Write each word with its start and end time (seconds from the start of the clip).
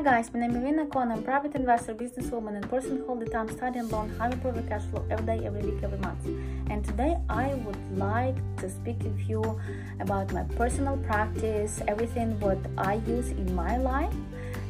Hi 0.00 0.04
guys, 0.04 0.32
my 0.32 0.40
name 0.40 0.52
is 0.52 0.62
Irina 0.62 0.86
Kon. 0.86 1.12
I'm 1.12 1.22
private 1.22 1.54
investor, 1.54 1.94
businesswoman, 1.94 2.56
and 2.56 2.66
person 2.70 2.96
who 2.96 3.04
all 3.04 3.16
the 3.16 3.26
time 3.26 3.50
studying 3.50 3.86
loan, 3.90 4.08
having 4.18 4.40
private 4.40 4.66
cash 4.66 4.80
flow 4.84 5.04
every 5.10 5.26
day, 5.26 5.44
every 5.44 5.60
week, 5.60 5.82
every 5.82 5.98
month. 5.98 6.24
And 6.70 6.82
today 6.82 7.18
I 7.28 7.52
would 7.66 7.98
like 7.98 8.36
to 8.60 8.70
speak 8.70 8.96
with 9.02 9.28
you 9.28 9.60
about 10.00 10.32
my 10.32 10.44
personal 10.56 10.96
practice, 10.96 11.82
everything 11.86 12.40
what 12.40 12.56
I 12.78 12.94
use 13.06 13.28
in 13.28 13.54
my 13.54 13.76
life, 13.76 14.14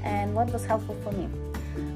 and 0.02 0.34
what 0.34 0.52
was 0.52 0.66
helpful 0.66 0.96
for 1.04 1.12
me. 1.12 1.26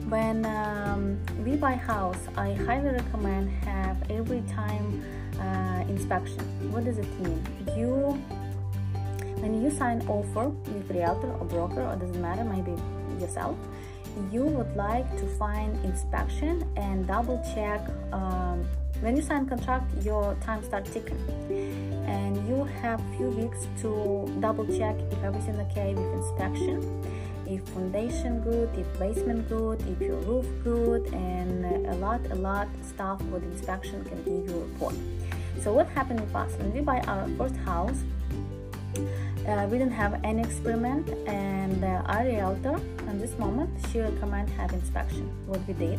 When 0.09 0.47
um, 0.47 1.19
we 1.45 1.57
buy 1.57 1.73
house, 1.73 2.29
I 2.37 2.53
highly 2.53 2.91
recommend 2.91 3.51
have 3.65 3.97
every 4.13 4.43
time 4.43 5.03
uh, 5.41 5.83
inspection. 5.89 6.39
What 6.71 6.85
does 6.85 6.99
it 6.99 7.21
mean? 7.21 7.45
You 7.77 8.17
when 9.43 9.61
you 9.61 9.71
sign 9.71 10.01
offer 10.07 10.51
with 10.51 10.89
realtor 10.89 11.33
or 11.33 11.45
broker 11.45 11.83
or 11.83 11.97
doesn't 11.97 12.23
matter 12.23 12.45
maybe 12.45 12.73
yourself. 13.21 13.57
You 14.31 14.43
would 14.43 14.75
like 14.77 15.09
to 15.19 15.27
find 15.37 15.83
inspection 15.85 16.65
and 16.77 17.07
double 17.07 17.43
check 17.55 17.81
um, 18.13 18.65
when 19.01 19.17
you 19.17 19.23
sign 19.23 19.47
contract 19.47 19.91
your 20.03 20.37
time 20.41 20.63
start 20.63 20.85
ticking. 20.85 21.19
And 22.07 22.37
you 22.49 22.65
have 22.83 23.01
few 23.17 23.29
weeks 23.31 23.67
to 23.83 24.31
double 24.41 24.67
check 24.67 24.97
if 25.11 25.23
everything 25.25 25.59
okay 25.61 25.95
with 25.95 26.13
inspection 26.15 26.81
if 27.47 27.63
foundation 27.69 28.41
good 28.41 28.69
if 28.77 28.87
basement 28.99 29.47
good 29.49 29.81
if 29.87 30.01
your 30.01 30.17
roof 30.21 30.47
good 30.63 31.13
and 31.13 31.65
a 31.87 31.95
lot 31.97 32.21
a 32.31 32.35
lot 32.35 32.69
stuff 32.83 33.21
with 33.25 33.43
inspection 33.45 34.03
can 34.05 34.17
give 34.25 34.49
you 34.49 34.61
report. 34.63 34.95
So 35.61 35.73
what 35.73 35.87
happened 35.89 36.21
with 36.21 36.35
us? 36.35 36.53
When 36.59 36.73
we 36.73 36.81
buy 36.81 37.01
our 37.01 37.29
first 37.37 37.57
house 37.57 38.03
uh, 39.47 39.67
we 39.71 39.79
didn't 39.79 39.93
have 39.93 40.21
any 40.25 40.43
experiment 40.43 41.09
and 41.27 41.85
uh, 41.85 42.03
our 42.07 42.25
realtor 42.25 42.77
at 43.09 43.21
this 43.21 43.39
moment 43.39 43.71
she 43.91 44.01
recommend 44.01 44.49
have 44.51 44.73
inspection 44.73 45.31
what 45.47 45.61
we 45.69 45.75
did. 45.75 45.99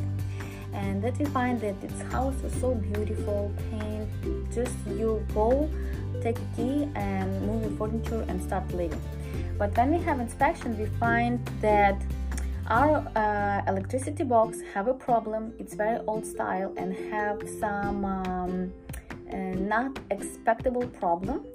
And 0.74 1.02
that 1.04 1.18
we 1.18 1.26
find 1.26 1.62
that 1.62 1.80
this 1.82 2.02
house 2.12 2.36
was 2.42 2.54
so 2.54 2.76
beautiful 2.76 3.52
paint 3.72 4.10
just 4.54 4.76
you 4.88 5.26
go 5.34 5.70
take 6.22 6.38
a 6.38 6.56
key 6.56 6.90
and 6.96 7.42
move 7.44 7.62
your 7.62 7.72
furniture 7.78 8.26
and 8.28 8.42
start 8.42 8.70
living. 8.74 9.02
But 9.58 9.78
when 9.78 9.92
we 9.92 10.00
have 10.00 10.20
inspection 10.20 10.78
we 10.78 10.88
find 11.00 11.46
that 11.62 12.02
our 12.68 12.98
uh, 13.16 13.62
electricity 13.72 14.24
box 14.24 14.60
have 14.74 14.88
a 14.88 14.94
problem 14.94 15.54
it's 15.60 15.76
very 15.76 16.00
old 16.08 16.26
style 16.26 16.74
and 16.78 16.96
have 17.12 17.48
some 17.60 18.04
um, 18.04 18.74
uh, 19.32 19.36
not 19.36 20.00
expectable 20.10 20.88
problem 20.88 21.46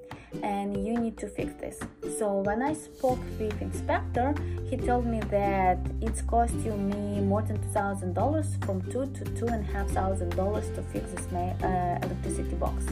and 0.43 0.87
you 0.87 0.99
need 0.99 1.17
to 1.19 1.27
fix 1.29 1.53
this. 1.55 1.79
So 2.19 2.39
when 2.39 2.63
i 2.63 2.73
spoke 2.73 3.19
with 3.39 3.61
inspector 3.61 4.35
he 4.69 4.77
told 4.77 5.07
me 5.07 5.21
that 5.31 5.79
it's 6.01 6.23
cost 6.23 6.55
you 6.65 6.73
me 6.73 7.21
more 7.21 7.43
than 7.43 7.57
two 7.61 7.69
thousand 7.69 8.15
dollars 8.15 8.57
from 8.65 8.83
two 8.93 9.07
to 9.07 9.25
two 9.39 9.47
and 9.47 9.69
a 9.69 9.73
half 9.73 9.89
thousand 9.89 10.31
dollars 10.37 10.69
to 10.71 10.83
fix 10.93 11.11
this 11.11 11.27
uh, 11.33 11.99
electricity 12.03 12.55
box. 12.55 12.87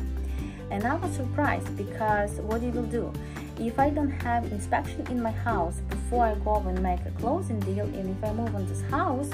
And 0.71 0.85
i 0.85 0.95
was 0.95 1.13
surprised 1.15 1.77
because 1.77 2.33
what 2.41 2.61
he 2.63 2.71
will 2.71 2.91
do? 3.01 3.13
If 3.59 3.79
i 3.79 3.91
don't 3.91 4.11
have 4.11 4.45
inspection 4.53 5.07
in 5.09 5.23
my 5.23 5.31
house 5.31 5.81
before 5.89 6.25
i 6.27 6.35
go 6.37 6.57
and 6.57 6.83
make 6.83 7.01
a 7.07 7.11
closing 7.21 7.61
deal 7.61 7.87
and 7.87 8.11
if 8.17 8.25
i 8.25 8.33
move 8.33 8.55
on 8.55 8.67
this 8.67 8.83
house 8.83 9.31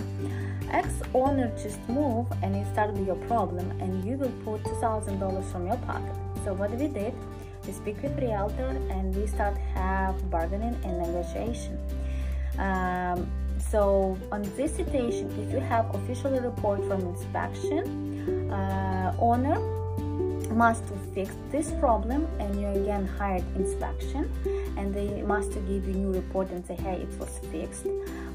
ex-owner 0.70 1.52
just 1.62 1.78
move 1.89 2.27
and 2.42 2.56
it 2.56 2.66
started 2.72 2.96
be 2.96 3.05
your 3.05 3.20
problem 3.27 3.70
and 3.80 4.05
you 4.05 4.16
will 4.16 4.33
put 4.44 4.64
two 4.64 4.74
thousand 4.80 5.18
dollars 5.18 5.50
from 5.52 5.66
your 5.66 5.77
pocket. 5.78 6.14
So 6.44 6.52
what 6.52 6.70
we 6.70 6.89
did 6.89 7.14
we 7.67 7.73
speak 7.73 8.03
with 8.03 8.19
realtor 8.19 8.70
and 8.91 9.15
we 9.15 9.27
start 9.27 9.57
have 9.75 10.31
bargaining 10.31 10.77
and 10.84 10.98
negotiation. 10.98 11.79
Um, 12.59 13.27
so 13.59 14.17
on 14.31 14.43
this 14.57 14.75
situation 14.77 15.30
if 15.42 15.52
you 15.52 15.58
have 15.58 15.92
official 15.95 16.30
report 16.41 16.85
from 16.86 17.01
inspection 17.01 18.51
uh, 18.51 19.17
owner 19.19 19.58
must 20.55 20.85
fix 21.14 21.35
this 21.52 21.70
problem 21.73 22.27
and 22.41 22.61
you 22.61 22.67
again 22.69 23.07
hired 23.07 23.45
inspection 23.55 24.30
and 24.77 24.92
they 24.92 25.23
must 25.23 25.52
give 25.52 25.86
you 25.86 25.95
new 25.95 26.13
report 26.13 26.51
and 26.51 26.67
say 26.67 26.75
hey 26.75 26.97
it 26.97 27.19
was 27.19 27.39
fixed. 27.51 27.86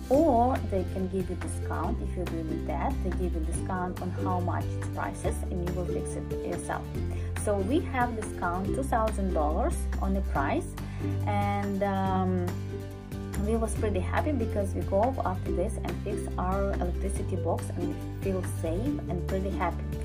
Or 0.10 0.58
they 0.72 0.84
can 0.94 1.08
give 1.10 1.30
you 1.30 1.36
discount 1.36 2.02
if 2.02 2.16
you 2.16 2.24
agree 2.24 2.42
with 2.42 2.66
that. 2.66 2.94
They 3.04 3.12
give 3.12 3.34
you 3.36 3.42
discount 3.42 4.02
on 4.02 4.10
how 4.24 4.40
much 4.40 4.66
it's 4.66 4.88
prices 4.88 5.36
and 5.52 5.68
you 5.68 5.76
will 5.76 5.86
fix 5.86 6.16
it 6.16 6.48
yourself. 6.48 6.84
So 7.46 7.58
we 7.58 7.80
have 7.82 8.16
discount 8.16 8.68
$2,000 8.70 10.02
on 10.02 10.14
the 10.16 10.22
price 10.22 10.66
and 11.28 11.84
um, 11.84 12.48
we 13.46 13.56
was 13.56 13.76
pretty 13.76 14.00
happy 14.00 14.32
because 14.32 14.74
we 14.74 14.82
go 14.82 15.14
after 15.26 15.52
this 15.52 15.74
and 15.84 15.92
fix 16.04 16.22
our 16.40 16.74
electricity 16.74 17.36
box 17.36 17.70
and 17.70 17.90
we 17.90 18.24
feel 18.24 18.44
safe 18.62 18.98
and 19.10 19.28
pretty 19.28 19.52
happy 19.52 19.99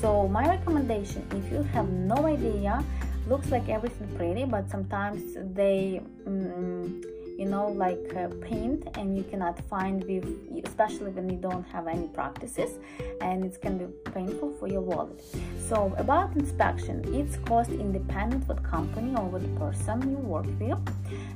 so 0.00 0.28
my 0.28 0.46
recommendation 0.48 1.26
if 1.32 1.50
you 1.52 1.62
have 1.62 1.88
no 1.88 2.26
idea 2.26 2.84
looks 3.26 3.50
like 3.50 3.68
everything 3.68 4.08
pretty 4.16 4.44
but 4.44 4.68
sometimes 4.70 5.36
they 5.54 6.00
um, 6.26 7.02
you 7.38 7.44
know 7.44 7.68
like 7.68 8.14
uh, 8.16 8.28
paint 8.40 8.88
and 8.96 9.16
you 9.16 9.22
cannot 9.24 9.58
find 9.68 10.04
with 10.04 10.26
especially 10.64 11.10
when 11.10 11.28
you 11.28 11.36
don't 11.36 11.66
have 11.68 11.86
any 11.86 12.08
practices 12.08 12.78
and 13.20 13.44
it 13.44 13.60
can 13.60 13.76
be 13.76 13.86
painful 14.12 14.54
for 14.58 14.68
your 14.68 14.80
wallet. 14.80 15.22
So 15.68 15.94
about 15.98 16.34
inspection 16.36 16.96
it's 17.14 17.36
cost 17.48 17.70
independent 17.70 18.48
what 18.48 18.62
company 18.62 19.14
or 19.16 19.24
what 19.24 19.44
person 19.58 20.10
you 20.10 20.16
work 20.16 20.46
with 20.58 20.78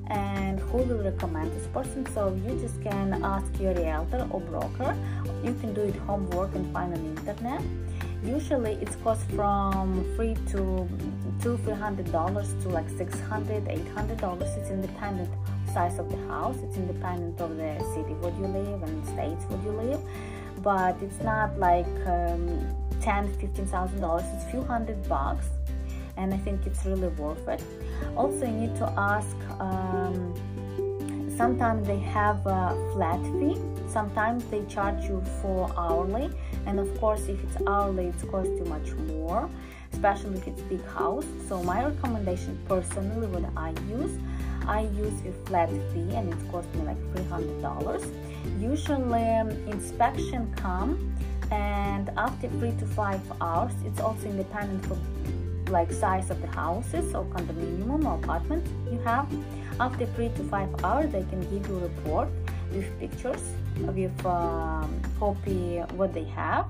and 0.06 0.58
who 0.60 0.78
will 0.78 1.02
recommend 1.02 1.52
this 1.52 1.66
person. 1.68 2.06
So 2.14 2.34
you 2.46 2.58
just 2.58 2.80
can 2.82 3.22
ask 3.22 3.48
your 3.60 3.74
realtor 3.74 4.26
or 4.30 4.40
broker. 4.40 4.96
You 5.44 5.54
can 5.60 5.74
do 5.74 5.82
it 5.82 5.96
homework 5.96 6.54
and 6.54 6.72
find 6.72 6.94
on 6.94 7.04
internet 7.16 7.62
usually 8.24 8.72
it's 8.80 8.96
cost 8.96 9.28
from 9.30 10.04
three 10.16 10.34
to 10.52 10.88
two 11.42 11.56
three 11.58 11.74
hundred 11.74 12.10
dollars 12.12 12.54
to 12.62 12.68
like 12.68 12.88
six 12.90 13.18
hundred 13.20 13.66
eight 13.68 13.86
hundred 13.88 14.18
dollars. 14.18 14.50
It's 14.56 14.70
independent 14.70 15.30
size 15.72 15.98
of 15.98 16.10
the 16.10 16.18
house. 16.28 16.56
It's 16.62 16.76
independent 16.76 17.40
of 17.40 17.56
the 17.56 17.78
city 17.94 18.14
where 18.20 18.32
you 18.32 18.46
live 18.46 18.82
and 18.82 19.06
states 19.06 19.44
where 19.48 19.62
you 19.62 19.72
live. 19.72 20.00
But 20.62 20.96
it's 21.02 21.20
not 21.22 21.58
like 21.58 21.86
um, 22.06 22.44
10 23.00 23.32
15 23.38 23.66
thousand 23.66 24.00
dollars. 24.00 24.24
It's 24.34 24.50
few 24.50 24.62
hundred 24.62 25.08
bucks 25.08 25.46
and 26.16 26.34
i 26.34 26.36
think 26.38 26.66
it's 26.66 26.84
really 26.84 27.08
worth 27.08 27.48
it. 27.48 27.62
Also 28.16 28.44
you 28.44 28.52
need 28.52 28.76
to 28.76 28.92
ask 28.96 29.36
um, 29.58 30.34
sometimes 31.36 31.86
they 31.86 31.98
have 31.98 32.44
a 32.46 32.76
flat 32.92 33.22
fee 33.38 33.56
sometimes 33.90 34.44
they 34.46 34.64
charge 34.66 35.04
you 35.04 35.22
for 35.40 35.72
hourly 35.76 36.30
and 36.66 36.78
of 36.78 36.88
course 37.00 37.22
if 37.28 37.42
it's 37.44 37.56
hourly 37.66 38.06
it's 38.06 38.22
cost 38.24 38.50
you 38.50 38.64
much 38.64 38.92
more 39.12 39.50
especially 39.92 40.38
if 40.38 40.46
it's 40.46 40.62
big 40.62 40.84
house 40.86 41.26
so 41.48 41.62
my 41.64 41.84
recommendation 41.84 42.58
personally 42.68 43.26
what 43.26 43.44
i 43.56 43.70
use 43.88 44.12
I 44.66 44.82
use 44.94 45.14
a 45.26 45.32
flat 45.46 45.68
fee 45.92 46.14
and 46.14 46.32
it 46.32 46.52
cost 46.52 46.72
me 46.74 46.82
like 46.82 46.98
$300. 47.14 48.60
Usually 48.60 49.24
um, 49.24 49.50
inspection 49.66 50.52
come 50.56 51.14
and 51.50 52.10
after 52.16 52.48
three 52.48 52.72
to 52.78 52.86
five 52.86 53.20
hours, 53.40 53.72
it's 53.84 54.00
also 54.00 54.26
independent 54.26 54.86
from 54.86 55.00
like 55.66 55.92
size 55.92 56.30
of 56.30 56.40
the 56.40 56.46
houses 56.48 57.14
or 57.14 57.24
condominium 57.26 58.04
or 58.04 58.14
apartment 58.14 58.66
you 58.90 58.98
have. 59.00 59.26
After 59.80 60.06
three 60.06 60.28
to 60.36 60.44
five 60.44 60.68
hours, 60.84 61.10
they 61.10 61.24
can 61.24 61.40
give 61.50 61.68
you 61.68 61.78
report 61.78 62.28
with 62.72 62.98
pictures, 62.98 63.42
with 63.78 64.26
um, 64.26 65.00
copy 65.18 65.78
what 65.96 66.12
they 66.12 66.24
have, 66.24 66.66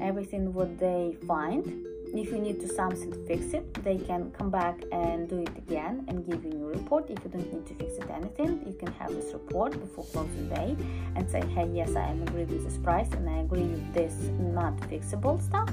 everything 0.00 0.52
what 0.52 0.78
they 0.78 1.16
find. 1.26 1.86
If 2.14 2.30
you 2.30 2.38
need 2.38 2.58
to 2.60 2.68
something 2.68 3.12
to 3.12 3.18
fix 3.26 3.52
it 3.52 3.84
they 3.84 3.98
can 3.98 4.30
come 4.30 4.48
back 4.50 4.82
and 4.92 5.28
do 5.28 5.40
it 5.40 5.54
again 5.58 6.06
and 6.08 6.26
give 6.26 6.42
you 6.42 6.52
a 6.52 6.54
new 6.54 6.66
report. 6.66 7.10
If 7.10 7.22
you 7.22 7.30
don't 7.30 7.52
need 7.52 7.66
to 7.66 7.74
fix 7.74 7.98
it 7.98 8.08
anything 8.08 8.62
you 8.66 8.72
can 8.72 8.90
have 8.94 9.10
this 9.10 9.34
report 9.34 9.78
before 9.78 10.04
closing 10.04 10.48
day 10.48 10.74
and 11.16 11.28
say 11.28 11.42
hey 11.54 11.68
yes 11.74 11.94
i 11.94 12.08
am 12.08 12.22
agree 12.22 12.44
with 12.44 12.64
this 12.64 12.78
price 12.78 13.10
and 13.12 13.28
i 13.28 13.40
agree 13.40 13.64
with 13.64 13.92
this 13.92 14.14
not 14.38 14.74
fixable 14.88 15.38
stuff. 15.42 15.70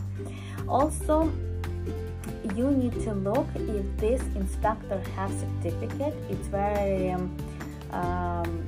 Also 0.67 1.31
you 2.53 2.69
need 2.71 2.93
to 3.03 3.13
look 3.13 3.47
if 3.55 3.85
this 3.97 4.21
inspector 4.35 5.01
has 5.15 5.31
certificate. 5.39 6.13
It's 6.29 6.47
very 6.47 7.11
um, 7.11 7.35
um, 7.91 8.65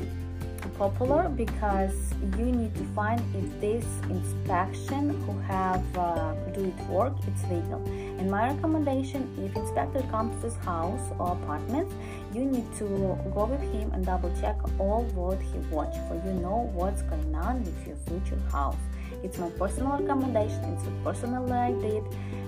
popular 0.77 1.27
because 1.29 2.13
you 2.37 2.45
need 2.45 2.73
to 2.75 2.83
find 2.95 3.19
if 3.35 3.59
this 3.59 3.85
inspection 4.09 5.09
who 5.23 5.37
have 5.39 5.83
uh, 5.97 6.33
do 6.53 6.65
it 6.65 6.79
work 6.87 7.13
it's 7.27 7.43
legal. 7.43 7.81
And 8.19 8.29
my 8.29 8.53
recommendation 8.53 9.27
if 9.43 9.55
inspector 9.55 10.01
comes 10.11 10.35
to 10.35 10.49
this 10.49 10.57
house 10.57 11.11
or 11.19 11.31
apartment 11.31 11.91
you 12.33 12.45
need 12.45 12.71
to 12.75 12.85
go 13.33 13.45
with 13.45 13.61
him 13.73 13.91
and 13.93 14.05
double 14.05 14.31
check 14.39 14.57
all 14.79 15.03
what 15.15 15.41
he 15.41 15.57
watch 15.69 15.95
for 16.07 16.15
you 16.25 16.33
know 16.33 16.69
what's 16.73 17.01
going 17.03 17.35
on 17.35 17.63
with 17.63 17.87
your 17.87 17.97
future 18.07 18.39
house. 18.51 18.77
It's 19.23 19.39
my 19.39 19.49
personal 19.49 19.97
recommendation 19.97 20.63
it's 20.73 20.85
a 20.85 20.91
personal 21.03 21.51
I 21.51 21.71
did. 21.71 22.03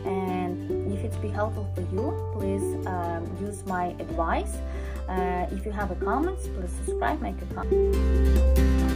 And 0.05 0.93
if 0.93 1.03
it 1.03 1.21
be 1.21 1.29
helpful 1.29 1.67
for 1.73 1.81
you 1.81 2.05
please 2.33 2.85
um, 2.87 3.25
use 3.41 3.65
my 3.65 3.87
advice 3.99 4.55
Uh, 5.09 5.47
if 5.51 5.65
you 5.65 5.71
have 5.71 5.89
a 5.89 5.95
comments 5.95 6.47
please 6.47 6.71
subscribe 6.85 7.19
make 7.19 7.35
a 7.41 7.53
comment 7.55 8.88